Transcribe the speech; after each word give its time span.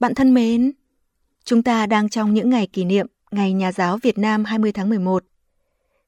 Bạn 0.00 0.14
thân 0.14 0.34
mến, 0.34 0.72
chúng 1.44 1.62
ta 1.62 1.86
đang 1.86 2.08
trong 2.08 2.34
những 2.34 2.50
ngày 2.50 2.66
kỷ 2.66 2.84
niệm 2.84 3.06
Ngày 3.30 3.52
Nhà 3.52 3.72
giáo 3.72 3.98
Việt 4.02 4.18
Nam 4.18 4.44
20 4.44 4.72
tháng 4.72 4.88
11. 4.88 5.24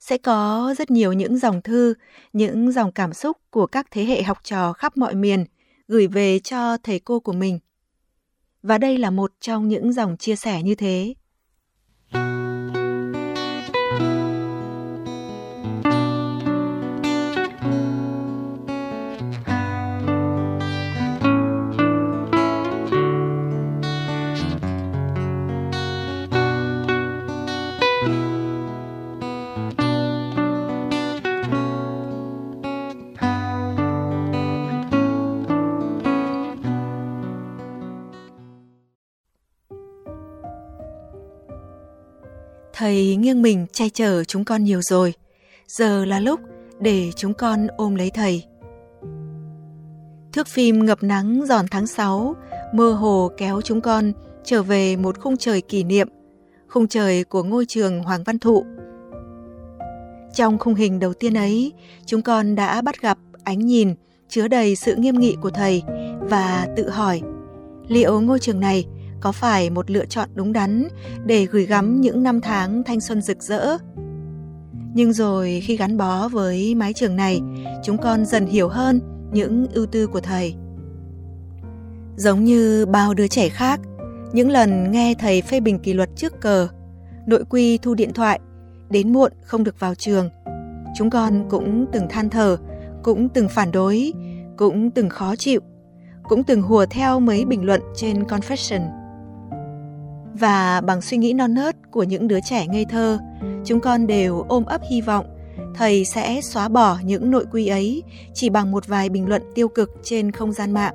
Sẽ 0.00 0.18
có 0.18 0.74
rất 0.78 0.90
nhiều 0.90 1.12
những 1.12 1.38
dòng 1.38 1.62
thư, 1.62 1.94
những 2.32 2.72
dòng 2.72 2.92
cảm 2.92 3.12
xúc 3.12 3.36
của 3.50 3.66
các 3.66 3.86
thế 3.90 4.04
hệ 4.04 4.22
học 4.22 4.38
trò 4.44 4.72
khắp 4.72 4.96
mọi 4.96 5.14
miền 5.14 5.44
gửi 5.88 6.06
về 6.06 6.38
cho 6.38 6.76
thầy 6.76 6.98
cô 6.98 7.20
của 7.20 7.32
mình. 7.32 7.58
Và 8.62 8.78
đây 8.78 8.98
là 8.98 9.10
một 9.10 9.32
trong 9.40 9.68
những 9.68 9.92
dòng 9.92 10.16
chia 10.16 10.36
sẻ 10.36 10.62
như 10.62 10.74
thế. 10.74 11.14
Thầy 42.82 43.16
nghiêng 43.16 43.42
mình 43.42 43.66
che 43.72 43.88
chở 43.88 44.24
chúng 44.24 44.44
con 44.44 44.64
nhiều 44.64 44.82
rồi. 44.82 45.14
Giờ 45.66 46.04
là 46.04 46.20
lúc 46.20 46.40
để 46.80 47.10
chúng 47.16 47.34
con 47.34 47.66
ôm 47.76 47.94
lấy 47.94 48.10
thầy. 48.10 48.44
Thước 50.32 50.48
phim 50.48 50.86
ngập 50.86 51.02
nắng 51.02 51.46
giòn 51.46 51.66
tháng 51.70 51.86
6, 51.86 52.36
mơ 52.74 52.92
hồ 52.92 53.30
kéo 53.36 53.60
chúng 53.60 53.80
con 53.80 54.12
trở 54.44 54.62
về 54.62 54.96
một 54.96 55.20
khung 55.20 55.36
trời 55.36 55.60
kỷ 55.60 55.84
niệm, 55.84 56.08
khung 56.68 56.88
trời 56.88 57.24
của 57.24 57.42
ngôi 57.42 57.66
trường 57.66 58.02
Hoàng 58.02 58.22
Văn 58.24 58.38
Thụ. 58.38 58.64
Trong 60.34 60.58
khung 60.58 60.74
hình 60.74 60.98
đầu 60.98 61.14
tiên 61.14 61.34
ấy, 61.34 61.72
chúng 62.06 62.22
con 62.22 62.54
đã 62.54 62.80
bắt 62.80 63.00
gặp 63.00 63.18
ánh 63.44 63.66
nhìn 63.66 63.94
chứa 64.28 64.48
đầy 64.48 64.76
sự 64.76 64.94
nghiêm 64.94 65.18
nghị 65.18 65.36
của 65.42 65.50
thầy 65.50 65.82
và 66.20 66.68
tự 66.76 66.90
hỏi 66.90 67.22
liệu 67.88 68.20
ngôi 68.20 68.38
trường 68.38 68.60
này 68.60 68.86
có 69.22 69.32
phải 69.32 69.70
một 69.70 69.90
lựa 69.90 70.06
chọn 70.06 70.28
đúng 70.34 70.52
đắn 70.52 70.88
để 71.24 71.46
gửi 71.46 71.66
gắm 71.66 72.00
những 72.00 72.22
năm 72.22 72.40
tháng 72.40 72.82
thanh 72.82 73.00
xuân 73.00 73.22
rực 73.22 73.42
rỡ. 73.42 73.76
Nhưng 74.94 75.12
rồi 75.12 75.62
khi 75.64 75.76
gắn 75.76 75.96
bó 75.96 76.28
với 76.28 76.74
mái 76.74 76.92
trường 76.92 77.16
này, 77.16 77.40
chúng 77.82 77.98
con 77.98 78.24
dần 78.24 78.46
hiểu 78.46 78.68
hơn 78.68 79.00
những 79.32 79.66
ưu 79.72 79.86
tư 79.86 80.06
của 80.06 80.20
thầy. 80.20 80.54
Giống 82.16 82.44
như 82.44 82.86
bao 82.86 83.14
đứa 83.14 83.28
trẻ 83.28 83.48
khác, 83.48 83.80
những 84.32 84.50
lần 84.50 84.90
nghe 84.90 85.14
thầy 85.18 85.42
phê 85.42 85.60
bình 85.60 85.78
kỷ 85.78 85.92
luật 85.92 86.08
trước 86.16 86.40
cờ, 86.40 86.68
nội 87.26 87.44
quy 87.50 87.78
thu 87.78 87.94
điện 87.94 88.12
thoại, 88.12 88.40
đến 88.90 89.12
muộn 89.12 89.32
không 89.44 89.64
được 89.64 89.80
vào 89.80 89.94
trường, 89.94 90.30
chúng 90.94 91.10
con 91.10 91.46
cũng 91.50 91.86
từng 91.92 92.06
than 92.10 92.30
thở, 92.30 92.56
cũng 93.02 93.28
từng 93.28 93.48
phản 93.48 93.72
đối, 93.72 94.12
cũng 94.56 94.90
từng 94.90 95.08
khó 95.08 95.36
chịu, 95.36 95.60
cũng 96.22 96.44
từng 96.44 96.62
hùa 96.62 96.86
theo 96.86 97.20
mấy 97.20 97.44
bình 97.44 97.64
luận 97.64 97.80
trên 97.96 98.22
Confession. 98.22 99.01
Và 100.34 100.80
bằng 100.80 101.00
suy 101.00 101.16
nghĩ 101.16 101.32
non 101.32 101.54
nớt 101.54 101.90
của 101.90 102.02
những 102.02 102.28
đứa 102.28 102.40
trẻ 102.40 102.66
ngây 102.66 102.84
thơ, 102.84 103.18
chúng 103.64 103.80
con 103.80 104.06
đều 104.06 104.44
ôm 104.48 104.64
ấp 104.64 104.80
hy 104.90 105.00
vọng 105.00 105.26
thầy 105.74 106.04
sẽ 106.04 106.40
xóa 106.40 106.68
bỏ 106.68 106.98
những 107.04 107.30
nội 107.30 107.44
quy 107.52 107.66
ấy 107.66 108.02
chỉ 108.34 108.50
bằng 108.50 108.70
một 108.70 108.86
vài 108.86 109.08
bình 109.08 109.28
luận 109.28 109.42
tiêu 109.54 109.68
cực 109.68 109.90
trên 110.02 110.32
không 110.32 110.52
gian 110.52 110.72
mạng. 110.72 110.94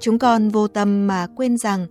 Chúng 0.00 0.18
con 0.18 0.48
vô 0.48 0.68
tâm 0.68 1.06
mà 1.06 1.26
quên 1.36 1.58
rằng 1.58 1.86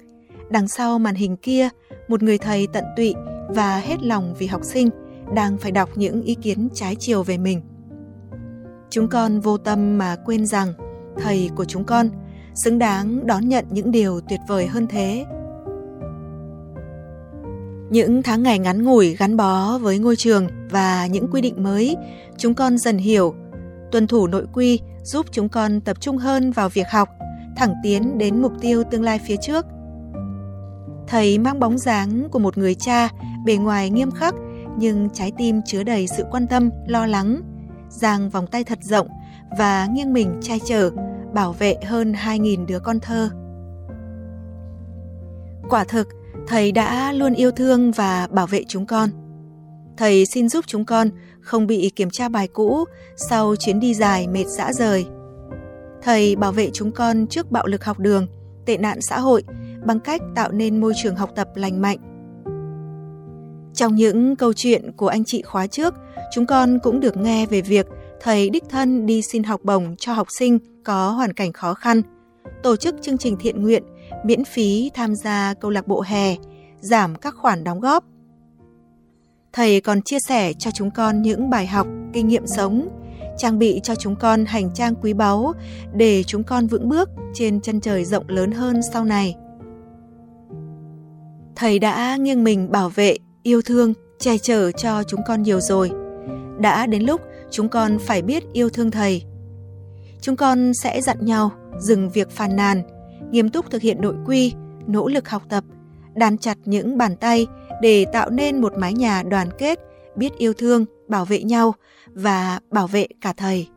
đằng 0.50 0.68
sau 0.68 1.00
màn 1.00 1.16
hình 1.16 1.38
kia, 1.38 1.70
một 2.08 2.24
người 2.24 2.38
thầy 2.38 2.68
tận 2.68 2.84
tụy 2.98 3.14
và 3.50 3.78
hết 3.78 4.04
lòng 4.04 4.36
vì 4.40 4.48
học 4.48 4.64
sinh 4.64 4.90
đang 5.34 5.58
phải 5.58 5.72
đọc 5.72 5.90
những 5.96 6.22
ý 6.22 6.36
kiến 6.36 6.70
trái 6.74 6.96
chiều 6.96 7.24
về 7.24 7.38
mình. 7.38 7.62
Chúng 8.90 9.08
con 9.08 9.40
vô 9.40 9.58
tâm 9.58 9.98
mà 9.98 10.16
quên 10.26 10.46
rằng 10.46 10.74
thầy 11.18 11.50
của 11.56 11.66
chúng 11.66 11.84
con 11.84 12.10
xứng 12.56 12.80
đáng 12.80 13.28
đón 13.28 13.50
nhận 13.50 13.66
những 13.70 13.92
điều 13.92 14.22
tuyệt 14.30 14.40
vời 14.48 14.68
hơn 14.68 14.88
thế 14.88 15.26
những 17.90 18.24
tháng 18.24 18.44
ngày 18.44 18.60
ngắn 18.60 18.84
ngủi 18.84 19.16
gắn 19.16 19.38
bó 19.38 19.78
với 19.78 20.00
ngôi 20.00 20.16
trường 20.16 20.48
và 20.70 21.08
những 21.08 21.28
quy 21.32 21.42
định 21.42 21.64
mới, 21.64 21.96
chúng 22.38 22.54
con 22.54 22.78
dần 22.78 22.98
hiểu, 22.98 23.36
tuân 23.92 24.08
thủ 24.08 24.28
nội 24.28 24.46
quy 24.54 24.80
giúp 25.04 25.26
chúng 25.32 25.50
con 25.50 25.82
tập 25.82 25.98
trung 26.02 26.18
hơn 26.18 26.52
vào 26.52 26.70
việc 26.70 26.88
học, 26.92 27.10
thẳng 27.56 27.74
tiến 27.84 28.18
đến 28.18 28.42
mục 28.42 28.52
tiêu 28.62 28.84
tương 28.92 29.04
lai 29.04 29.20
phía 29.28 29.36
trước. 29.42 29.66
Thầy 31.08 31.38
mang 31.38 31.60
bóng 31.60 31.78
dáng 31.78 32.28
của 32.32 32.40
một 32.40 32.58
người 32.58 32.76
cha, 32.76 33.10
bề 33.46 33.56
ngoài 33.56 33.90
nghiêm 33.90 34.12
khắc 34.12 34.36
nhưng 34.78 35.10
trái 35.14 35.32
tim 35.38 35.62
chứa 35.66 35.84
đầy 35.84 36.08
sự 36.08 36.24
quan 36.32 36.48
tâm, 36.48 36.70
lo 36.88 37.06
lắng, 37.06 37.42
giang 37.90 38.30
vòng 38.30 38.48
tay 38.48 38.64
thật 38.64 38.80
rộng 38.82 39.08
và 39.58 39.88
nghiêng 39.92 40.14
mình 40.14 40.40
che 40.42 40.58
chở, 40.66 40.90
bảo 41.34 41.54
vệ 41.54 41.76
hơn 41.86 42.14
2.000 42.14 42.66
đứa 42.66 42.80
con 42.80 43.00
thơ. 43.00 43.30
Quả 45.70 45.84
thực, 45.84 46.08
Thầy 46.50 46.72
đã 46.72 47.12
luôn 47.12 47.34
yêu 47.34 47.52
thương 47.52 47.92
và 47.92 48.28
bảo 48.32 48.48
vệ 48.48 48.64
chúng 48.68 48.86
con. 48.86 49.10
Thầy 49.98 50.26
xin 50.26 50.50
giúp 50.50 50.66
chúng 50.68 50.86
con 50.86 51.10
không 51.42 51.68
bị 51.68 51.92
kiểm 51.96 52.10
tra 52.10 52.30
bài 52.30 52.48
cũ 52.48 52.86
sau 53.16 53.56
chuyến 53.56 53.80
đi 53.80 53.94
dài 53.94 54.28
mệt 54.28 54.46
dã 54.48 54.74
rời. 54.74 55.06
Thầy 56.02 56.36
bảo 56.36 56.52
vệ 56.52 56.70
chúng 56.74 56.92
con 56.92 57.28
trước 57.28 57.52
bạo 57.52 57.68
lực 57.68 57.84
học 57.86 58.00
đường, 58.00 58.28
tệ 58.66 58.78
nạn 58.78 59.02
xã 59.02 59.20
hội 59.20 59.44
bằng 59.86 60.00
cách 60.00 60.22
tạo 60.36 60.52
nên 60.52 60.82
môi 60.82 60.94
trường 61.04 61.16
học 61.16 61.30
tập 61.36 61.48
lành 61.56 61.82
mạnh. 61.82 61.98
Trong 63.74 63.96
những 63.96 64.36
câu 64.36 64.54
chuyện 64.54 64.92
của 64.92 65.08
anh 65.08 65.26
chị 65.26 65.42
khóa 65.42 65.68
trước, 65.68 65.94
chúng 66.34 66.46
con 66.46 66.80
cũng 66.84 67.00
được 67.00 67.18
nghe 67.18 67.46
về 67.46 67.62
việc 67.62 67.88
thầy 68.22 68.50
đích 68.50 68.64
thân 68.70 69.06
đi 69.06 69.22
xin 69.22 69.44
học 69.44 69.62
bổng 69.64 69.96
cho 69.96 70.14
học 70.14 70.28
sinh 70.32 70.60
có 70.84 71.10
hoàn 71.12 71.34
cảnh 71.34 71.54
khó 71.54 71.74
khăn, 71.74 72.02
tổ 72.64 72.76
chức 72.76 72.96
chương 73.02 73.18
trình 73.18 73.38
thiện 73.40 73.64
nguyện 73.64 73.84
miễn 74.24 74.44
phí 74.44 74.92
tham 74.94 75.16
gia 75.16 75.54
câu 75.54 75.72
lạc 75.72 75.88
bộ 75.88 76.02
hè, 76.02 76.36
giảm 76.80 77.16
các 77.16 77.36
khoản 77.36 77.64
đóng 77.64 77.80
góp. 77.80 78.04
Thầy 79.54 79.82
còn 79.82 80.02
chia 80.02 80.20
sẻ 80.28 80.54
cho 80.54 80.72
chúng 80.72 80.92
con 80.92 81.22
những 81.22 81.50
bài 81.50 81.68
học, 81.68 81.88
kinh 82.14 82.28
nghiệm 82.28 82.48
sống, 82.48 82.88
trang 83.38 83.60
bị 83.60 83.80
cho 83.84 83.96
chúng 83.96 84.16
con 84.16 84.46
hành 84.46 84.74
trang 84.74 84.96
quý 84.96 85.14
báu 85.14 85.54
để 85.94 86.24
chúng 86.24 86.44
con 86.44 86.68
vững 86.68 86.90
bước 86.90 87.10
trên 87.34 87.62
chân 87.62 87.82
trời 87.82 88.06
rộng 88.06 88.28
lớn 88.28 88.52
hơn 88.52 88.82
sau 88.94 89.06
này. 89.06 89.36
Thầy 91.56 91.80
đã 91.80 92.16
nghiêng 92.16 92.44
mình 92.44 92.72
bảo 92.72 92.90
vệ, 92.90 93.18
yêu 93.44 93.62
thương, 93.62 93.94
che 94.20 94.38
chở 94.38 94.72
cho 94.72 95.04
chúng 95.04 95.22
con 95.28 95.44
nhiều 95.44 95.60
rồi. 95.60 95.92
Đã 96.60 96.86
đến 96.86 97.04
lúc 97.04 97.22
chúng 97.52 97.70
con 97.70 97.98
phải 98.00 98.22
biết 98.22 98.44
yêu 98.54 98.70
thương 98.70 98.92
thầy. 98.92 99.24
Chúng 100.22 100.36
con 100.36 100.72
sẽ 100.84 101.02
dặn 101.02 101.26
nhau 101.26 101.52
dừng 101.80 102.10
việc 102.10 102.30
phàn 102.30 102.56
nàn, 102.56 102.82
nghiêm 103.32 103.50
túc 103.50 103.72
thực 103.72 103.82
hiện 103.82 104.02
nội 104.02 104.16
quy, 104.26 104.54
nỗ 104.88 105.08
lực 105.08 105.30
học 105.30 105.44
tập, 105.50 105.64
đan 106.16 106.38
chặt 106.38 106.58
những 106.66 106.98
bàn 106.98 107.16
tay 107.16 107.48
để 107.82 108.06
tạo 108.14 108.30
nên 108.30 108.62
một 108.62 108.74
mái 108.78 108.94
nhà 108.94 109.24
đoàn 109.24 109.50
kết, 109.58 109.80
biết 110.16 110.38
yêu 110.38 110.54
thương, 110.54 110.86
bảo 111.08 111.26
vệ 111.26 111.44
nhau 111.44 111.74
và 112.14 112.60
bảo 112.72 112.88
vệ 112.88 113.08
cả 113.22 113.34
thầy. 113.34 113.68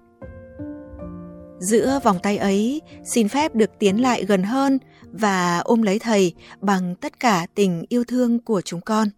Giữa 1.58 2.00
vòng 2.04 2.18
tay 2.22 2.36
ấy, 2.36 2.80
xin 3.04 3.28
phép 3.28 3.54
được 3.54 3.70
tiến 3.78 4.02
lại 4.02 4.24
gần 4.24 4.42
hơn 4.42 4.78
và 5.12 5.58
ôm 5.58 5.82
lấy 5.82 5.98
thầy 5.98 6.34
bằng 6.60 6.94
tất 6.94 7.20
cả 7.20 7.46
tình 7.54 7.84
yêu 7.88 8.04
thương 8.04 8.38
của 8.38 8.60
chúng 8.60 8.80
con. 8.80 9.08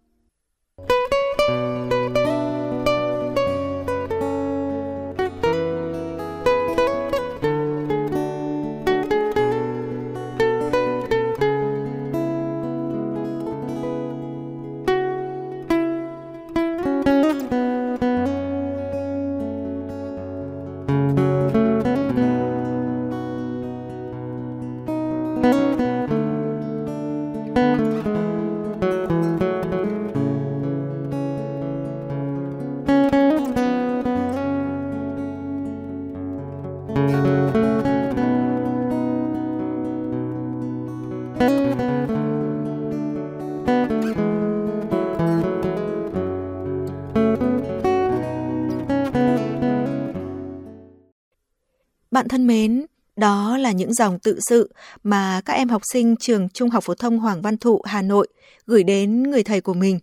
Thân 52.35 52.47
mến, 52.47 52.87
đó 53.17 53.57
là 53.57 53.73
những 53.73 53.95
dòng 53.95 54.19
tự 54.19 54.39
sự 54.41 54.73
mà 55.03 55.41
các 55.45 55.53
em 55.53 55.69
học 55.69 55.83
sinh 55.93 56.17
trường 56.17 56.49
Trung 56.49 56.71
học 56.71 56.85
phổ 56.85 56.95
thông 56.95 57.19
Hoàng 57.19 57.43
Văn 57.43 57.57
Thụ 57.57 57.81
Hà 57.85 58.03
Nội 58.03 58.29
gửi 58.67 58.85
đến 58.85 59.23
người 59.23 59.43
thầy 59.43 59.61
của 59.61 59.75
mình. 59.75 59.99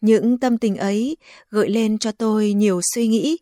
Những 0.00 0.38
tâm 0.38 0.58
tình 0.58 0.76
ấy 0.76 1.16
gợi 1.50 1.70
lên 1.70 1.98
cho 1.98 2.12
tôi 2.12 2.52
nhiều 2.52 2.80
suy 2.94 3.08
nghĩ. 3.08 3.38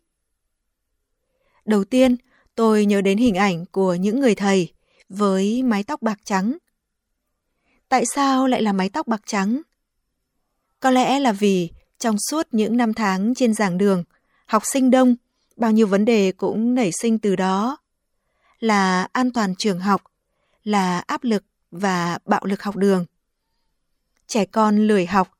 Đầu 1.65 1.83
tiên, 1.83 2.15
tôi 2.55 2.85
nhớ 2.85 3.01
đến 3.01 3.17
hình 3.17 3.35
ảnh 3.35 3.65
của 3.65 3.95
những 3.95 4.19
người 4.19 4.35
thầy 4.35 4.73
với 5.09 5.63
mái 5.63 5.83
tóc 5.83 6.01
bạc 6.01 6.19
trắng. 6.23 6.57
Tại 7.89 8.03
sao 8.15 8.47
lại 8.47 8.61
là 8.61 8.73
mái 8.73 8.89
tóc 8.89 9.07
bạc 9.07 9.21
trắng? 9.25 9.61
Có 10.79 10.91
lẽ 10.91 11.19
là 11.19 11.31
vì 11.31 11.69
trong 11.99 12.15
suốt 12.29 12.47
những 12.51 12.77
năm 12.77 12.93
tháng 12.93 13.35
trên 13.35 13.53
giảng 13.53 13.77
đường, 13.77 14.03
học 14.45 14.63
sinh 14.73 14.91
đông, 14.91 15.15
bao 15.57 15.71
nhiêu 15.71 15.87
vấn 15.87 16.05
đề 16.05 16.31
cũng 16.31 16.75
nảy 16.75 16.91
sinh 17.01 17.19
từ 17.19 17.35
đó. 17.35 17.77
Là 18.59 19.07
an 19.11 19.31
toàn 19.31 19.55
trường 19.55 19.79
học, 19.79 20.01
là 20.63 20.99
áp 20.99 21.23
lực 21.23 21.43
và 21.71 22.19
bạo 22.25 22.41
lực 22.43 22.63
học 22.63 22.75
đường. 22.75 23.05
Trẻ 24.27 24.45
con 24.45 24.77
lười 24.77 25.05
học, 25.05 25.37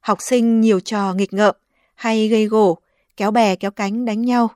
học 0.00 0.18
sinh 0.20 0.60
nhiều 0.60 0.80
trò 0.80 1.14
nghịch 1.14 1.32
ngợm 1.32 1.56
hay 1.94 2.28
gây 2.28 2.46
gổ, 2.46 2.78
kéo 3.16 3.30
bè 3.30 3.56
kéo 3.56 3.70
cánh 3.70 4.04
đánh 4.04 4.22
nhau. 4.22 4.50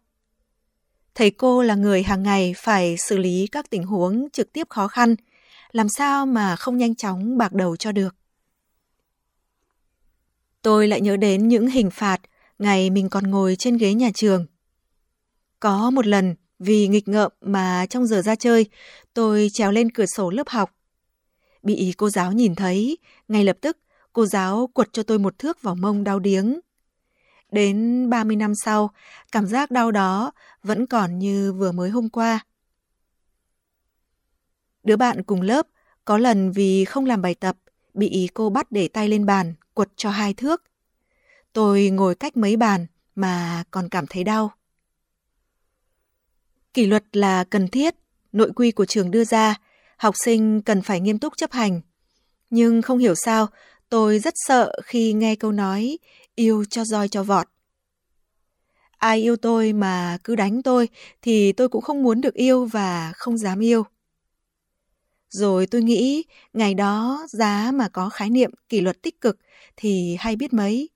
Thầy 1.15 1.31
cô 1.31 1.63
là 1.63 1.75
người 1.75 2.03
hàng 2.03 2.23
ngày 2.23 2.55
phải 2.57 2.97
xử 2.97 3.19
lý 3.19 3.47
các 3.53 3.71
tình 3.71 3.85
huống 3.85 4.31
trực 4.31 4.53
tiếp 4.53 4.69
khó 4.69 4.89
khăn, 4.89 5.15
làm 5.73 5.89
sao 5.89 6.27
mà 6.27 6.57
không 6.57 6.79
nhanh 6.79 6.95
chóng 6.95 7.39
bạc 7.39 7.53
đầu 7.53 7.77
cho 7.77 7.93
được. 7.93 8.17
Tôi 10.63 10.89
lại 10.89 11.01
nhớ 11.01 11.17
đến 11.17 11.49
những 11.49 11.67
hình 11.67 11.91
phạt 11.91 12.21
ngày 12.59 12.91
mình 12.91 13.09
còn 13.09 13.31
ngồi 13.31 13.57
trên 13.59 13.77
ghế 13.77 13.95
nhà 13.95 14.11
trường. 14.15 14.47
Có 15.63 15.91
một 15.91 16.07
lần 16.07 16.35
vì 16.59 16.89
nghịch 16.89 17.09
ngợm 17.09 17.33
mà 17.41 17.87
trong 17.87 18.07
giờ 18.07 18.23
ra 18.23 18.35
chơi, 18.35 18.67
tôi 19.15 19.49
trèo 19.53 19.73
lên 19.73 19.91
cửa 19.91 20.07
sổ 20.07 20.31
lớp 20.31 20.49
học. 20.49 20.71
Bị 21.63 21.95
cô 21.97 22.11
giáo 22.11 22.33
nhìn 22.33 22.55
thấy, 22.55 22.99
ngay 23.29 23.45
lập 23.45 23.57
tức 23.61 23.79
cô 24.13 24.27
giáo 24.27 24.71
quật 24.75 24.89
cho 24.93 25.03
tôi 25.03 25.19
một 25.19 25.39
thước 25.39 25.63
vào 25.63 25.75
mông 25.75 26.05
đau 26.05 26.19
điếng. 26.19 26.61
Đến 27.53 28.07
30 28.11 28.37
năm 28.37 28.53
sau, 28.55 28.91
cảm 29.33 29.47
giác 29.47 29.71
đau 29.71 29.91
đó 29.91 30.33
vẫn 30.63 30.87
còn 30.87 31.19
như 31.19 31.53
vừa 31.53 31.73
mới 31.73 31.91
hôm 31.91 32.09
qua. 32.09 32.47
Đứa 34.83 34.97
bạn 34.97 35.23
cùng 35.23 35.43
lớp 35.43 35.67
có 36.05 36.19
lần 36.19 36.53
vì 36.53 36.85
không 36.85 37.07
làm 37.07 37.23
bài 37.23 37.35
tập, 37.35 37.57
bị 37.95 38.29
cô 38.35 38.51
bắt 38.51 38.73
để 38.73 38.89
tay 38.89 39.09
lên 39.09 39.27
bàn, 39.27 39.55
quật 39.75 39.89
cho 39.97 40.11
hai 40.11 40.35
thước. 40.35 40.63
Tôi 41.53 41.91
ngồi 41.91 42.15
cách 42.15 42.37
mấy 42.37 42.57
bàn 42.57 42.87
mà 43.15 43.65
còn 43.71 43.89
cảm 43.89 44.07
thấy 44.07 44.25
đau. 44.25 44.53
Kỷ 46.75 46.87
luật 46.87 47.17
là 47.17 47.45
cần 47.45 47.69
thiết, 47.69 47.95
nội 48.33 48.53
quy 48.57 48.71
của 48.71 48.85
trường 48.85 49.11
đưa 49.11 49.25
ra, 49.25 49.55
học 49.97 50.15
sinh 50.25 50.63
cần 50.63 50.83
phải 50.83 51.01
nghiêm 51.01 51.19
túc 51.19 51.37
chấp 51.37 51.53
hành. 51.53 51.81
Nhưng 52.51 52.83
không 52.83 52.99
hiểu 52.99 53.15
sao, 53.15 53.47
tôi 53.89 54.19
rất 54.19 54.35
sợ 54.37 54.73
khi 54.85 55.13
nghe 55.13 55.37
câu 55.37 55.53
nói 55.53 55.99
yêu 56.35 56.65
cho 56.71 56.85
roi 56.85 57.09
cho 57.09 57.23
vọt. 57.23 57.47
Ai 58.99 59.19
yêu 59.19 59.37
tôi 59.37 59.73
mà 59.73 60.19
cứ 60.25 60.37
đánh 60.37 60.63
tôi 60.63 60.89
thì 61.23 61.53
tôi 61.53 61.69
cũng 61.69 61.83
không 61.83 62.03
muốn 62.03 62.21
được 62.21 62.35
yêu 62.35 62.65
và 62.65 63.13
không 63.17 63.39
dám 63.39 63.61
yêu. 63.61 63.85
Rồi 65.29 65.67
tôi 65.67 65.83
nghĩ 65.83 66.25
ngày 66.53 66.75
đó 66.75 67.27
giá 67.29 67.71
mà 67.75 67.89
có 67.89 68.09
khái 68.09 68.31
niệm 68.31 68.51
kỷ 68.69 68.81
luật 68.81 69.03
tích 69.03 69.21
cực 69.21 69.39
thì 69.77 70.17
hay 70.21 70.37
biết 70.37 70.53
mấy. 70.53 70.89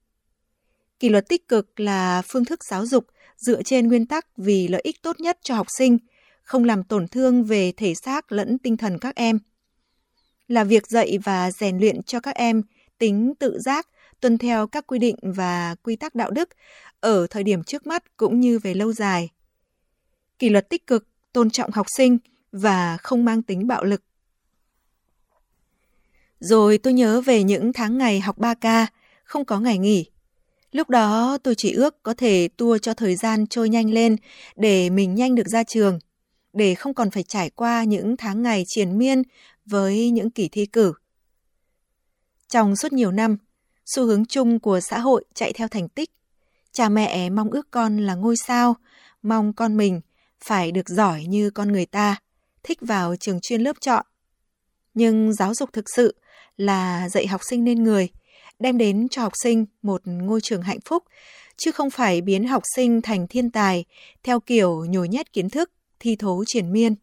Kỷ 1.00 1.08
luật 1.08 1.28
tích 1.28 1.48
cực 1.48 1.80
là 1.80 2.22
phương 2.22 2.44
thức 2.44 2.64
giáo 2.64 2.86
dục 2.86 3.06
dựa 3.36 3.62
trên 3.62 3.88
nguyên 3.88 4.06
tắc 4.06 4.26
vì 4.36 4.68
lợi 4.68 4.80
ích 4.84 5.02
tốt 5.02 5.20
nhất 5.20 5.38
cho 5.42 5.54
học 5.54 5.66
sinh, 5.78 5.98
không 6.42 6.64
làm 6.64 6.84
tổn 6.84 7.08
thương 7.08 7.44
về 7.44 7.72
thể 7.72 7.94
xác 7.94 8.32
lẫn 8.32 8.58
tinh 8.58 8.76
thần 8.76 8.98
các 8.98 9.14
em. 9.14 9.38
Là 10.48 10.64
việc 10.64 10.86
dạy 10.86 11.18
và 11.24 11.50
rèn 11.50 11.78
luyện 11.78 12.02
cho 12.02 12.20
các 12.20 12.34
em 12.34 12.62
tính 12.98 13.34
tự 13.38 13.58
giác, 13.64 13.88
tuân 14.20 14.38
theo 14.38 14.66
các 14.66 14.86
quy 14.86 14.98
định 14.98 15.16
và 15.22 15.74
quy 15.82 15.96
tắc 15.96 16.14
đạo 16.14 16.30
đức 16.30 16.48
ở 17.00 17.26
thời 17.26 17.42
điểm 17.42 17.62
trước 17.62 17.86
mắt 17.86 18.16
cũng 18.16 18.40
như 18.40 18.58
về 18.58 18.74
lâu 18.74 18.92
dài. 18.92 19.30
Kỷ 20.38 20.48
luật 20.48 20.70
tích 20.70 20.86
cực, 20.86 21.08
tôn 21.32 21.50
trọng 21.50 21.70
học 21.70 21.86
sinh 21.96 22.18
và 22.52 22.96
không 22.96 23.24
mang 23.24 23.42
tính 23.42 23.66
bạo 23.66 23.84
lực. 23.84 24.02
Rồi 26.40 26.78
tôi 26.78 26.92
nhớ 26.92 27.20
về 27.20 27.42
những 27.42 27.72
tháng 27.72 27.98
ngày 27.98 28.20
học 28.20 28.38
3K, 28.38 28.86
không 29.24 29.44
có 29.44 29.60
ngày 29.60 29.78
nghỉ. 29.78 30.10
Lúc 30.76 30.90
đó 30.90 31.38
tôi 31.42 31.54
chỉ 31.54 31.72
ước 31.72 32.02
có 32.02 32.14
thể 32.14 32.48
tua 32.56 32.78
cho 32.78 32.94
thời 32.94 33.16
gian 33.16 33.46
trôi 33.46 33.68
nhanh 33.68 33.90
lên 33.90 34.16
để 34.56 34.90
mình 34.90 35.14
nhanh 35.14 35.34
được 35.34 35.48
ra 35.48 35.64
trường, 35.64 35.98
để 36.52 36.74
không 36.74 36.94
còn 36.94 37.10
phải 37.10 37.22
trải 37.22 37.50
qua 37.50 37.84
những 37.84 38.16
tháng 38.16 38.42
ngày 38.42 38.64
triền 38.66 38.98
miên 38.98 39.22
với 39.66 40.10
những 40.10 40.30
kỳ 40.30 40.48
thi 40.48 40.66
cử. 40.66 40.92
Trong 42.48 42.76
suốt 42.76 42.92
nhiều 42.92 43.12
năm, 43.12 43.36
xu 43.86 44.06
hướng 44.06 44.26
chung 44.26 44.60
của 44.60 44.80
xã 44.80 44.98
hội 44.98 45.24
chạy 45.34 45.52
theo 45.52 45.68
thành 45.68 45.88
tích. 45.88 46.10
Cha 46.72 46.88
mẹ 46.88 47.30
mong 47.30 47.50
ước 47.50 47.70
con 47.70 47.98
là 47.98 48.14
ngôi 48.14 48.36
sao, 48.36 48.76
mong 49.22 49.52
con 49.52 49.76
mình 49.76 50.00
phải 50.44 50.72
được 50.72 50.88
giỏi 50.88 51.24
như 51.24 51.50
con 51.50 51.72
người 51.72 51.86
ta, 51.86 52.16
thích 52.62 52.78
vào 52.80 53.16
trường 53.16 53.40
chuyên 53.40 53.60
lớp 53.60 53.76
chọn. 53.80 54.06
Nhưng 54.94 55.32
giáo 55.32 55.54
dục 55.54 55.72
thực 55.72 55.84
sự 55.96 56.14
là 56.56 57.08
dạy 57.08 57.26
học 57.26 57.40
sinh 57.50 57.64
nên 57.64 57.82
người, 57.82 58.08
đem 58.58 58.78
đến 58.78 59.08
cho 59.08 59.22
học 59.22 59.32
sinh 59.42 59.66
một 59.82 60.02
ngôi 60.04 60.40
trường 60.40 60.62
hạnh 60.62 60.80
phúc, 60.84 61.04
chứ 61.56 61.72
không 61.72 61.90
phải 61.90 62.20
biến 62.20 62.46
học 62.46 62.62
sinh 62.76 63.02
thành 63.02 63.26
thiên 63.26 63.50
tài 63.50 63.84
theo 64.22 64.40
kiểu 64.40 64.84
nhồi 64.84 65.08
nhét 65.08 65.32
kiến 65.32 65.50
thức, 65.50 65.70
thi 66.00 66.16
thố 66.16 66.44
triển 66.46 66.72
miên. 66.72 66.94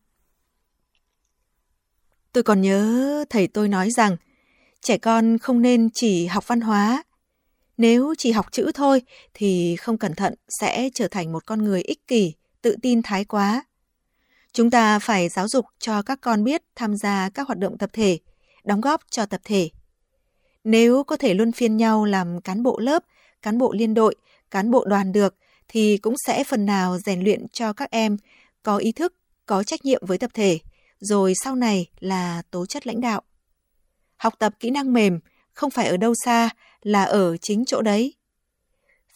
Tôi 2.34 2.44
còn 2.44 2.62
nhớ 2.62 3.26
thầy 3.30 3.48
tôi 3.48 3.68
nói 3.68 3.92
rằng 3.92 4.18
trẻ 4.82 4.98
con 4.98 5.38
không 5.38 5.62
nên 5.62 5.90
chỉ 5.94 6.26
học 6.26 6.48
văn 6.48 6.62
hóa. 6.62 7.04
Nếu 7.78 8.14
chỉ 8.18 8.32
học 8.32 8.46
chữ 8.52 8.72
thôi 8.74 9.02
thì 9.34 9.76
không 9.76 9.98
cẩn 9.98 10.16
thận 10.16 10.34
sẽ 10.62 10.90
trở 10.94 11.08
thành 11.08 11.32
một 11.32 11.46
con 11.46 11.64
người 11.64 11.82
ích 11.82 12.08
kỷ, 12.08 12.34
tự 12.62 12.76
tin 12.82 13.02
thái 13.02 13.26
quá. 13.26 13.64
Chúng 14.54 14.70
ta 14.70 15.00
phải 15.00 15.30
giáo 15.30 15.48
dục 15.48 15.66
cho 15.80 16.02
các 16.02 16.22
con 16.22 16.44
biết 16.44 16.64
tham 16.76 16.98
gia 16.98 17.30
các 17.30 17.48
hoạt 17.48 17.60
động 17.60 17.78
tập 17.78 17.90
thể, 17.94 18.20
đóng 18.64 18.82
góp 18.82 19.02
cho 19.10 19.26
tập 19.26 19.42
thể. 19.44 19.70
Nếu 20.64 21.04
có 21.04 21.18
thể 21.18 21.34
luân 21.34 21.52
phiên 21.52 21.78
nhau 21.78 22.06
làm 22.06 22.42
cán 22.42 22.64
bộ 22.64 22.80
lớp, 22.80 23.04
cán 23.42 23.58
bộ 23.58 23.74
liên 23.74 23.94
đội, 23.94 24.16
cán 24.52 24.72
bộ 24.72 24.86
đoàn 24.86 25.12
được, 25.12 25.36
thì 25.68 25.98
cũng 25.98 26.16
sẽ 26.28 26.44
phần 26.44 26.66
nào 26.66 26.98
rèn 27.06 27.24
luyện 27.24 27.48
cho 27.48 27.74
các 27.74 27.92
em 27.92 28.18
có 28.64 28.78
ý 28.78 28.92
thức, 28.92 29.16
có 29.46 29.64
trách 29.64 29.86
nhiệm 29.86 30.02
với 30.06 30.18
tập 30.18 30.32
thể, 30.34 30.60
rồi 31.00 31.34
sau 31.44 31.56
này 31.56 31.90
là 32.00 32.42
tố 32.52 32.66
chất 32.66 32.88
lãnh 32.88 33.02
đạo. 33.02 33.22
Học 34.18 34.34
tập 34.40 34.54
kỹ 34.60 34.70
năng 34.70 34.94
mềm 34.94 35.20
không 35.54 35.72
phải 35.72 35.88
ở 35.88 35.98
đâu 35.98 36.14
xa, 36.26 36.50
là 36.82 37.04
ở 37.04 37.38
chính 37.38 37.66
chỗ 37.66 37.82
đấy. 37.82 38.14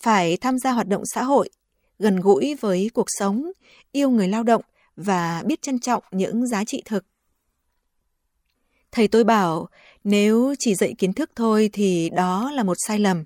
Phải 0.02 0.38
tham 0.38 0.58
gia 0.60 0.72
hoạt 0.72 0.88
động 0.88 1.04
xã 1.14 1.24
hội, 1.24 1.50
gần 2.00 2.20
gũi 2.20 2.56
với 2.56 2.90
cuộc 2.94 3.08
sống, 3.08 3.52
yêu 3.92 4.10
người 4.10 4.28
lao 4.28 4.44
động 4.44 4.62
và 4.96 5.44
biết 5.46 5.62
trân 5.62 5.80
trọng 5.80 6.04
những 6.12 6.48
giá 6.48 6.64
trị 6.64 6.82
thực. 6.86 7.06
Thầy 8.92 9.08
tôi 9.08 9.24
bảo, 9.24 9.70
nếu 10.10 10.56
chỉ 10.60 10.76
dạy 10.76 10.94
kiến 10.98 11.14
thức 11.14 11.32
thôi 11.36 11.70
thì 11.74 12.10
đó 12.10 12.52
là 12.52 12.64
một 12.64 12.78
sai 12.88 13.00
lầm. 13.00 13.24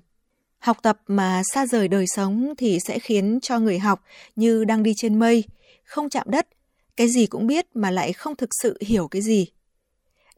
Học 0.58 0.76
tập 0.82 0.98
mà 1.06 1.42
xa 1.54 1.66
rời 1.66 1.88
đời 1.88 2.06
sống 2.06 2.54
thì 2.58 2.78
sẽ 2.86 2.98
khiến 2.98 3.38
cho 3.42 3.58
người 3.58 3.78
học 3.78 4.02
như 4.36 4.64
đang 4.64 4.82
đi 4.82 4.92
trên 4.96 5.18
mây, 5.18 5.44
không 5.84 6.10
chạm 6.10 6.26
đất, 6.30 6.48
cái 6.96 7.08
gì 7.08 7.26
cũng 7.26 7.46
biết 7.46 7.66
mà 7.74 7.90
lại 7.90 8.12
không 8.12 8.36
thực 8.36 8.50
sự 8.62 8.78
hiểu 8.86 9.08
cái 9.08 9.22
gì. 9.22 9.46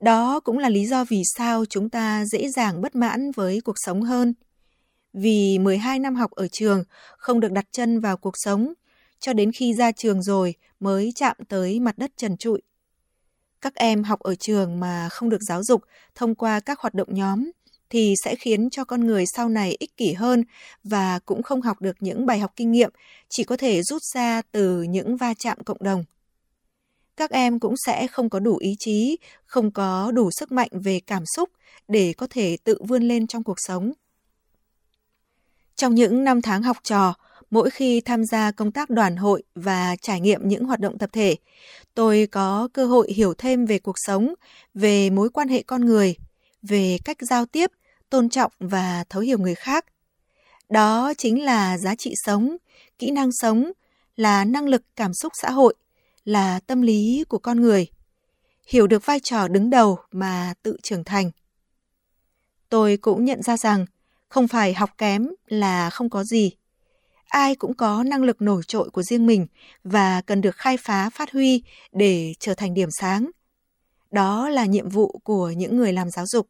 Đó 0.00 0.40
cũng 0.40 0.58
là 0.58 0.68
lý 0.68 0.86
do 0.86 1.04
vì 1.04 1.22
sao 1.36 1.64
chúng 1.64 1.90
ta 1.90 2.24
dễ 2.24 2.48
dàng 2.48 2.80
bất 2.80 2.96
mãn 2.96 3.30
với 3.30 3.60
cuộc 3.60 3.76
sống 3.76 4.02
hơn. 4.02 4.34
Vì 5.12 5.58
12 5.58 5.98
năm 5.98 6.14
học 6.14 6.30
ở 6.30 6.48
trường 6.52 6.84
không 7.16 7.40
được 7.40 7.52
đặt 7.52 7.66
chân 7.72 8.00
vào 8.00 8.16
cuộc 8.16 8.34
sống, 8.36 8.72
cho 9.20 9.32
đến 9.32 9.52
khi 9.52 9.74
ra 9.74 9.92
trường 9.92 10.22
rồi 10.22 10.54
mới 10.80 11.12
chạm 11.14 11.36
tới 11.48 11.80
mặt 11.80 11.98
đất 11.98 12.12
trần 12.16 12.36
trụi. 12.36 12.60
Các 13.64 13.75
em 13.75 14.04
học 14.04 14.21
ở 14.21 14.35
trường 14.35 14.80
mà 14.80 15.09
không 15.09 15.28
được 15.28 15.42
giáo 15.42 15.62
dục 15.62 15.83
thông 16.14 16.35
qua 16.35 16.61
các 16.61 16.80
hoạt 16.80 16.94
động 16.94 17.09
nhóm 17.11 17.50
thì 17.90 18.14
sẽ 18.25 18.35
khiến 18.35 18.71
cho 18.71 18.85
con 18.85 19.06
người 19.06 19.25
sau 19.37 19.49
này 19.49 19.76
ích 19.78 19.97
kỷ 19.97 20.12
hơn 20.12 20.44
và 20.85 21.18
cũng 21.18 21.42
không 21.42 21.62
học 21.62 21.80
được 21.80 21.97
những 22.00 22.26
bài 22.26 22.38
học 22.38 22.52
kinh 22.56 22.73
nghiệm, 22.73 22.90
chỉ 23.28 23.44
có 23.44 23.56
thể 23.56 23.83
rút 23.83 24.02
ra 24.14 24.42
từ 24.52 24.83
những 24.83 25.16
va 25.16 25.35
chạm 25.38 25.59
cộng 25.64 25.83
đồng. 25.83 26.04
Các 27.16 27.30
em 27.30 27.61
cũng 27.61 27.75
sẽ 27.87 28.06
không 28.06 28.30
có 28.30 28.38
đủ 28.38 28.56
ý 28.56 28.75
chí, 28.78 29.18
không 29.47 29.71
có 29.71 30.11
đủ 30.11 30.30
sức 30.30 30.52
mạnh 30.52 30.71
về 30.73 31.00
cảm 31.06 31.23
xúc 31.37 31.50
để 31.88 32.14
có 32.16 32.26
thể 32.30 32.56
tự 32.64 32.78
vươn 32.88 33.02
lên 33.02 33.26
trong 33.26 33.42
cuộc 33.42 33.56
sống. 33.56 33.92
Trong 35.76 35.94
những 35.94 36.25
năm 36.25 36.42
tháng 36.42 36.62
học 36.62 36.76
trò, 36.83 37.14
mỗi 37.50 37.70
khi 37.70 38.00
tham 38.00 38.24
gia 38.24 38.50
công 38.50 38.72
tác 38.72 38.90
đoàn 38.90 39.16
hội 39.16 39.42
và 39.54 39.96
trải 40.02 40.20
nghiệm 40.20 40.48
những 40.48 40.64
hoạt 40.64 40.80
động 40.80 40.98
tập 40.98 41.10
thể, 41.12 41.36
tôi 41.94 42.28
có 42.32 42.68
cơ 42.72 42.86
hội 42.86 43.12
hiểu 43.12 43.34
thêm 43.34 43.66
về 43.66 43.78
cuộc 43.78 43.96
sống, 43.96 44.34
về 44.74 45.10
mối 45.10 45.30
quan 45.30 45.48
hệ 45.48 45.62
con 45.62 45.84
người, 45.84 46.16
về 46.62 46.98
cách 47.04 47.16
giao 47.20 47.46
tiếp, 47.46 47.70
tôn 48.10 48.28
trọng 48.28 48.52
và 48.58 49.04
thấu 49.08 49.22
hiểu 49.22 49.38
người 49.38 49.54
khác. 49.54 49.84
Đó 50.68 51.12
chính 51.18 51.44
là 51.44 51.78
giá 51.78 51.94
trị 51.94 52.14
sống, 52.24 52.56
kỹ 52.98 53.10
năng 53.10 53.32
sống, 53.32 53.72
là 54.16 54.44
năng 54.44 54.68
lực 54.68 54.82
cảm 54.96 55.14
xúc 55.14 55.32
xã 55.42 55.50
hội, 55.50 55.74
là 56.24 56.60
tâm 56.66 56.82
lý 56.82 57.24
của 57.28 57.38
con 57.38 57.60
người, 57.60 57.86
hiểu 58.66 58.86
được 58.86 59.06
vai 59.06 59.20
trò 59.20 59.48
đứng 59.48 59.70
đầu 59.70 59.98
mà 60.12 60.54
tự 60.62 60.76
trưởng 60.82 61.04
thành. 61.04 61.30
Tôi 62.68 62.96
cũng 62.96 63.24
nhận 63.24 63.42
ra 63.42 63.56
rằng 63.56 63.86
không 64.28 64.48
phải 64.48 64.74
học 64.74 64.90
kém 64.98 65.28
là 65.46 65.90
không 65.90 66.10
có 66.10 66.24
gì. 66.24 66.56
Ai 67.34 67.54
cũng 67.54 67.74
có 67.74 68.02
năng 68.02 68.22
lực 68.22 68.42
nổi 68.42 68.62
trội 68.66 68.90
của 68.90 69.02
riêng 69.02 69.26
mình 69.26 69.46
và 69.84 70.20
cần 70.20 70.40
được 70.40 70.56
khai 70.56 70.76
phá 70.76 71.10
phát 71.10 71.32
huy 71.32 71.62
để 71.92 72.34
trở 72.38 72.54
thành 72.54 72.74
điểm 72.74 72.88
sáng. 73.00 73.30
Đó 74.10 74.48
là 74.48 74.66
nhiệm 74.66 74.88
vụ 74.88 75.20
của 75.24 75.50
những 75.50 75.76
người 75.76 75.92
làm 75.92 76.10
giáo 76.10 76.26
dục. 76.26 76.48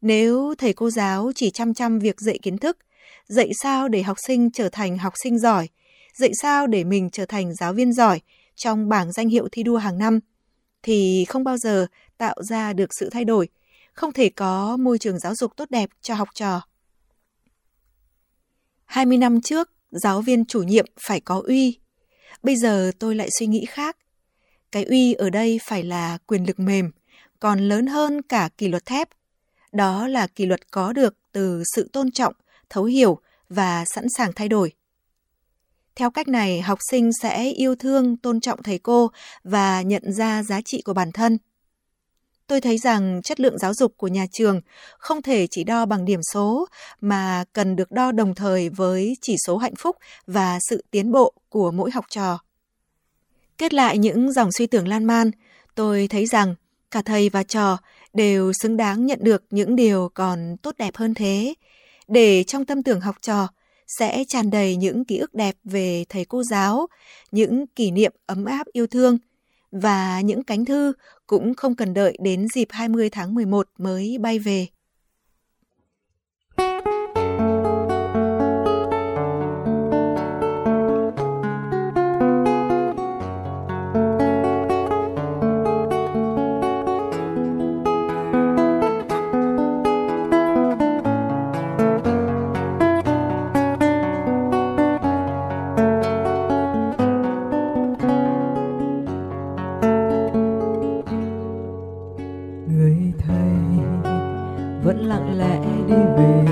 Nếu 0.00 0.54
thầy 0.58 0.72
cô 0.72 0.90
giáo 0.90 1.32
chỉ 1.34 1.50
chăm 1.50 1.74
chăm 1.74 1.98
việc 1.98 2.20
dạy 2.20 2.38
kiến 2.42 2.58
thức, 2.58 2.78
dạy 3.26 3.50
sao 3.62 3.88
để 3.88 4.02
học 4.02 4.16
sinh 4.26 4.50
trở 4.50 4.68
thành 4.68 4.98
học 4.98 5.12
sinh 5.22 5.38
giỏi, 5.38 5.68
dạy 6.14 6.30
sao 6.42 6.66
để 6.66 6.84
mình 6.84 7.10
trở 7.10 7.26
thành 7.26 7.54
giáo 7.54 7.72
viên 7.72 7.92
giỏi 7.92 8.20
trong 8.54 8.88
bảng 8.88 9.12
danh 9.12 9.28
hiệu 9.28 9.48
thi 9.52 9.62
đua 9.62 9.76
hàng 9.76 9.98
năm, 9.98 10.20
thì 10.82 11.24
không 11.28 11.44
bao 11.44 11.56
giờ 11.56 11.86
tạo 12.18 12.42
ra 12.42 12.72
được 12.72 12.90
sự 13.00 13.10
thay 13.10 13.24
đổi, 13.24 13.48
không 13.92 14.12
thể 14.12 14.28
có 14.28 14.76
môi 14.76 14.98
trường 14.98 15.18
giáo 15.18 15.34
dục 15.34 15.52
tốt 15.56 15.70
đẹp 15.70 15.90
cho 16.02 16.14
học 16.14 16.28
trò. 16.34 16.62
20 18.92 19.18
năm 19.18 19.40
trước, 19.40 19.70
giáo 19.90 20.20
viên 20.20 20.44
chủ 20.44 20.62
nhiệm 20.62 20.86
phải 21.06 21.20
có 21.20 21.42
uy. 21.46 21.78
Bây 22.42 22.56
giờ 22.56 22.90
tôi 22.98 23.14
lại 23.14 23.28
suy 23.38 23.46
nghĩ 23.46 23.64
khác. 23.64 23.96
Cái 24.72 24.84
uy 24.84 25.12
ở 25.12 25.30
đây 25.30 25.60
phải 25.64 25.82
là 25.82 26.18
quyền 26.26 26.44
lực 26.44 26.60
mềm, 26.60 26.90
còn 27.40 27.58
lớn 27.58 27.86
hơn 27.86 28.22
cả 28.22 28.48
kỷ 28.58 28.68
luật 28.68 28.86
thép. 28.86 29.08
Đó 29.72 30.08
là 30.08 30.26
kỷ 30.26 30.46
luật 30.46 30.70
có 30.70 30.92
được 30.92 31.16
từ 31.32 31.62
sự 31.74 31.88
tôn 31.92 32.10
trọng, 32.10 32.34
thấu 32.68 32.84
hiểu 32.84 33.18
và 33.48 33.84
sẵn 33.84 34.04
sàng 34.16 34.32
thay 34.32 34.48
đổi. 34.48 34.72
Theo 35.94 36.10
cách 36.10 36.28
này, 36.28 36.60
học 36.60 36.78
sinh 36.90 37.10
sẽ 37.22 37.50
yêu 37.50 37.74
thương, 37.74 38.16
tôn 38.16 38.40
trọng 38.40 38.62
thầy 38.62 38.78
cô 38.78 39.10
và 39.44 39.82
nhận 39.82 40.12
ra 40.12 40.42
giá 40.42 40.60
trị 40.64 40.82
của 40.84 40.94
bản 40.94 41.12
thân. 41.12 41.38
Tôi 42.46 42.60
thấy 42.60 42.78
rằng 42.78 43.22
chất 43.22 43.40
lượng 43.40 43.58
giáo 43.58 43.74
dục 43.74 43.94
của 43.96 44.08
nhà 44.08 44.26
trường 44.32 44.60
không 44.98 45.22
thể 45.22 45.46
chỉ 45.50 45.64
đo 45.64 45.86
bằng 45.86 46.04
điểm 46.04 46.20
số 46.32 46.66
mà 47.00 47.44
cần 47.52 47.76
được 47.76 47.90
đo 47.90 48.12
đồng 48.12 48.34
thời 48.34 48.68
với 48.68 49.16
chỉ 49.20 49.36
số 49.46 49.56
hạnh 49.56 49.74
phúc 49.78 49.96
và 50.26 50.58
sự 50.68 50.84
tiến 50.90 51.12
bộ 51.12 51.32
của 51.48 51.70
mỗi 51.70 51.90
học 51.90 52.04
trò. 52.10 52.38
Kết 53.58 53.74
lại 53.74 53.98
những 53.98 54.32
dòng 54.32 54.52
suy 54.52 54.66
tưởng 54.66 54.88
lan 54.88 55.04
man, 55.04 55.30
tôi 55.74 56.08
thấy 56.08 56.26
rằng 56.26 56.54
cả 56.90 57.02
thầy 57.02 57.28
và 57.28 57.42
trò 57.42 57.78
đều 58.12 58.52
xứng 58.52 58.76
đáng 58.76 59.06
nhận 59.06 59.18
được 59.22 59.44
những 59.50 59.76
điều 59.76 60.10
còn 60.14 60.56
tốt 60.62 60.74
đẹp 60.78 60.96
hơn 60.96 61.14
thế, 61.14 61.54
để 62.08 62.44
trong 62.44 62.64
tâm 62.64 62.82
tưởng 62.82 63.00
học 63.00 63.16
trò 63.20 63.48
sẽ 63.98 64.24
tràn 64.28 64.50
đầy 64.50 64.76
những 64.76 65.04
ký 65.04 65.18
ức 65.18 65.34
đẹp 65.34 65.54
về 65.64 66.04
thầy 66.08 66.24
cô 66.24 66.42
giáo, 66.42 66.86
những 67.30 67.66
kỷ 67.66 67.90
niệm 67.90 68.12
ấm 68.26 68.44
áp 68.44 68.66
yêu 68.72 68.86
thương 68.86 69.18
và 69.72 70.20
những 70.20 70.44
cánh 70.44 70.64
thư 70.64 70.92
cũng 71.26 71.54
không 71.54 71.76
cần 71.76 71.94
đợi 71.94 72.16
đến 72.22 72.48
dịp 72.48 72.68
20 72.70 73.10
tháng 73.10 73.34
11 73.34 73.68
mới 73.78 74.16
bay 74.20 74.38
về. 74.38 74.66
vẫn 104.84 104.98
lặng 104.98 105.38
lẽ 105.38 105.60
đi 105.88 105.94
về. 105.94 106.51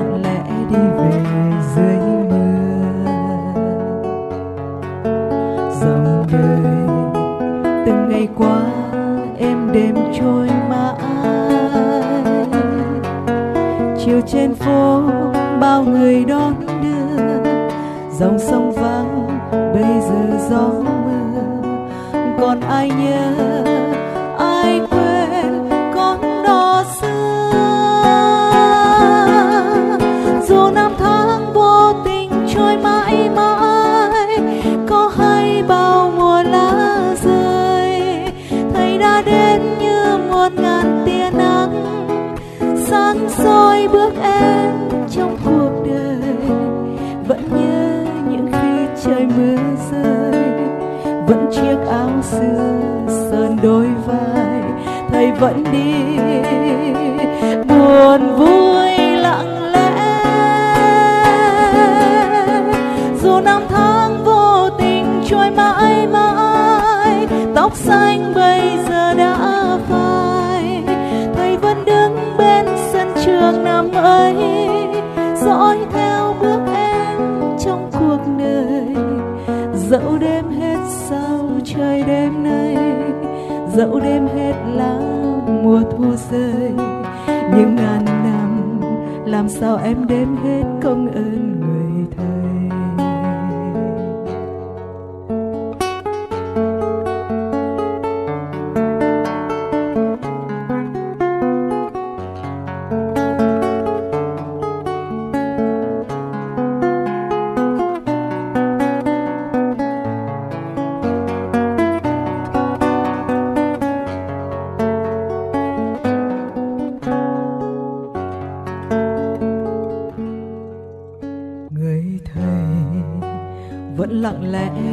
lặng 0.00 0.22
lẽ 0.22 0.42
đi 0.70 0.76
về 0.98 1.10
dưới 1.76 1.96
mưa. 2.28 2.64
Dòng 5.80 6.26
đời, 6.32 6.60
từng 7.86 8.08
ngày 8.08 8.28
qua 8.38 8.60
em 9.38 9.72
đêm 9.72 9.94
trôi 10.20 10.48
mãi. 10.68 10.94
Chiều 14.04 14.20
trên 14.26 14.54
phố, 14.54 15.02
bao 15.60 15.84
người 15.84 16.24
đón 16.24 16.54
đưa. 16.82 17.22
Dòng 18.18 18.38
sông 18.38 18.72
vắng, 18.72 19.28
bây 19.52 20.00
giờ 20.00 20.38
gió 20.50 20.68
mưa. 20.84 21.40
Còn 22.40 22.60
ai 22.60 22.90
nhớ 22.90 23.39
tháng 52.20 52.30
xưa 52.30 52.80
sơn 53.30 53.56
đôi 53.62 53.86
vai, 54.06 54.62
thầy 55.12 55.32
vẫn 55.32 55.64
đi. 55.72 55.94
Buồn 57.68 58.36
vui 58.36 59.16
lặng 59.16 59.72
lẽ, 59.72 60.22
dù 63.22 63.40
năm 63.40 63.62
tháng 63.68 64.24
vô 64.24 64.70
tình 64.78 65.22
trôi 65.28 65.50
mãi 65.50 66.06
mãi, 66.06 67.26
tóc 67.54 67.76
xanh 67.76 68.32
bây 68.34 68.78
giờ 68.88 69.09
làm 89.40 89.48
sao 89.48 89.76
em 89.76 90.06
đếm 90.06 90.36
hết 90.36 90.62
công 90.82 91.12
ơn? 91.14 91.59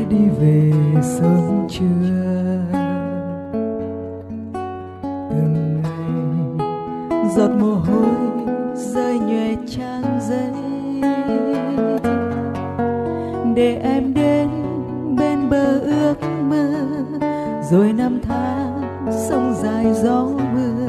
đi 0.10 0.30
về 0.42 0.72
sớm 1.02 1.68
chưa? 1.70 1.84
Từng 5.30 5.82
ngày 5.84 7.30
giọt 7.36 7.50
mồ 7.60 7.74
hôi 7.74 8.16
rơi 8.76 9.20
nhòe 9.20 9.56
trang 9.68 10.20
giấy 10.30 10.52
để 13.56 13.80
em 13.84 14.14
đến 14.14 14.50
bên 15.18 15.50
bờ 15.50 15.80
ước 15.80 16.16
mơ, 16.50 16.68
rồi 17.72 17.94
năm 17.94 18.20
tháng 18.24 18.82
sông 19.30 19.54
dài 19.64 19.94
gió 20.04 20.28
mưa. 20.54 20.87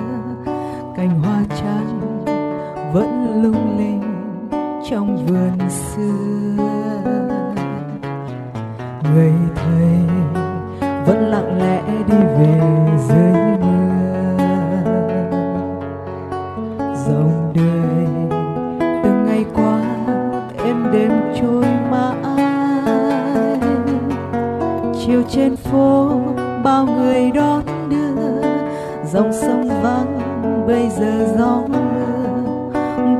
Dòng 29.13 29.33
sông 29.33 29.83
vắng, 29.83 30.19
bây 30.67 30.89
giờ 30.91 31.27
gió 31.39 31.63
mưa. 31.69 32.71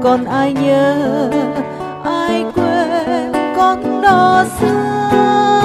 Còn 0.03 0.25
ai 0.25 0.53
nhớ, 0.53 1.31
ai 2.05 2.45
quên 2.55 3.33
con 3.57 4.03
đò 4.03 4.45
xưa? 4.61 5.58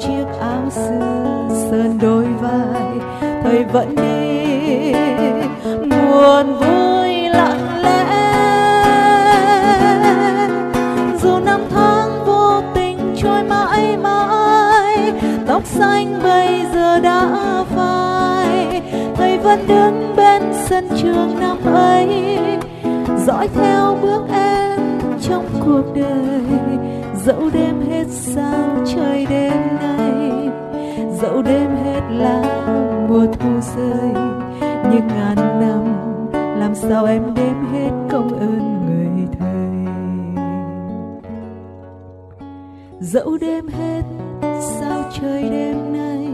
Chiếc 0.00 0.24
áo 0.40 0.70
xưa 0.70 1.48
sơn 1.70 1.98
đôi 2.02 2.24
vai. 2.24 2.98
Thầy 3.42 3.64
vẫn 3.64 3.94
đi, 3.96 4.92
buồn 5.64 6.46
vui 6.60 7.28
lặng 7.28 7.82
lẽ. 7.82 8.06
Dù 11.22 11.38
năm 11.44 11.60
tháng 11.70 12.24
vô 12.26 12.62
tình 12.74 13.14
trôi 13.22 13.42
mãi 13.42 13.96
mãi, 13.96 15.12
tóc 15.46 15.62
xanh 15.64 16.20
bây 16.22 16.66
giờ 16.72 17.00
đã 17.00 17.28
phai. 17.76 18.82
Thầy 19.16 19.38
vẫn 19.38 19.66
đứng 19.68 20.16
bên 20.16 20.42
sân 20.52 20.88
trường 21.02 21.40
năm 21.40 21.56
ấy, 21.74 22.36
dõi 23.26 23.48
theo 23.54 23.98
bước 24.02 24.22
em 24.32 24.80
trong 25.28 25.44
cuộc 25.64 25.84
đời 25.94 26.40
dẫu 27.24 27.50
đêm 27.52 27.80
hết 27.80 28.06
sao 28.08 28.84
trời 28.86 29.26
đêm 29.30 29.52
nay, 29.80 30.48
dẫu 31.20 31.42
đêm 31.42 31.70
hết 31.84 32.00
lá 32.10 32.42
mùa 33.08 33.26
thu 33.32 33.60
rơi, 33.76 34.12
nhưng 34.60 35.06
ngàn 35.06 35.36
năm, 35.36 35.84
làm 36.60 36.74
sao 36.74 37.04
em 37.04 37.34
đếm 37.34 37.72
hết 37.72 37.90
công 38.10 38.38
ơn 38.38 38.86
người 38.86 39.26
thầy? 39.38 39.70
Dẫu 43.00 43.38
đêm 43.40 43.68
hết 43.68 44.02
sao 44.60 45.02
trời 45.20 45.42
đêm 45.50 45.92
nay, 45.92 46.26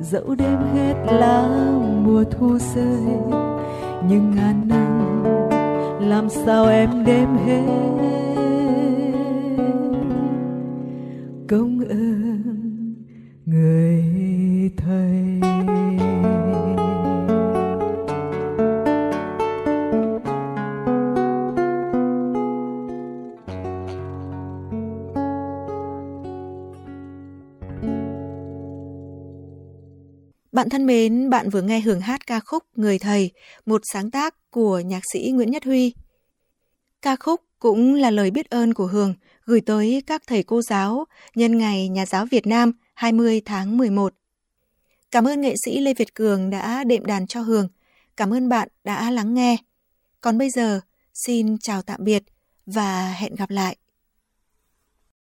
dẫu 0.00 0.34
đêm 0.34 0.58
hết 0.74 0.94
lá 1.12 1.48
mùa 2.04 2.24
thu 2.30 2.58
rơi, 2.58 3.02
nhưng 4.08 4.30
ngàn 4.36 4.68
năm, 4.68 5.24
làm 6.00 6.28
sao 6.28 6.66
em 6.66 7.04
đếm 7.04 7.36
hết 7.46 8.29
công 11.50 11.80
ơn 11.88 12.94
người 13.46 14.04
thầy 14.76 15.40
Bạn 30.52 30.68
thân 30.68 30.86
mến, 30.86 31.30
bạn 31.30 31.50
vừa 31.50 31.62
nghe 31.62 31.80
hưởng 31.80 32.00
hát 32.00 32.26
ca 32.26 32.40
khúc 32.40 32.64
Người 32.74 32.98
Thầy, 32.98 33.30
một 33.66 33.80
sáng 33.92 34.10
tác 34.10 34.50
của 34.50 34.80
nhạc 34.80 35.02
sĩ 35.12 35.30
Nguyễn 35.34 35.50
Nhất 35.50 35.64
Huy. 35.64 35.94
Ca 37.02 37.16
khúc 37.16 37.40
cũng 37.60 37.94
là 37.94 38.10
lời 38.10 38.30
biết 38.30 38.50
ơn 38.50 38.74
của 38.74 38.86
Hường 38.86 39.14
gửi 39.44 39.60
tới 39.60 40.02
các 40.06 40.22
thầy 40.26 40.42
cô 40.42 40.62
giáo 40.62 41.04
nhân 41.34 41.58
ngày 41.58 41.88
Nhà 41.88 42.06
giáo 42.06 42.26
Việt 42.30 42.46
Nam 42.46 42.72
20 42.94 43.42
tháng 43.44 43.76
11. 43.76 44.14
Cảm 45.10 45.28
ơn 45.28 45.40
nghệ 45.40 45.54
sĩ 45.64 45.80
Lê 45.80 45.94
Việt 45.94 46.14
Cường 46.14 46.50
đã 46.50 46.84
đệm 46.84 47.06
đàn 47.06 47.26
cho 47.26 47.40
Hường. 47.40 47.68
Cảm 48.16 48.34
ơn 48.34 48.48
bạn 48.48 48.68
đã 48.84 49.10
lắng 49.10 49.34
nghe. 49.34 49.56
Còn 50.20 50.38
bây 50.38 50.50
giờ, 50.50 50.80
xin 51.14 51.58
chào 51.58 51.82
tạm 51.82 52.04
biệt 52.04 52.22
và 52.66 53.12
hẹn 53.12 53.34
gặp 53.34 53.50
lại. 53.50 53.76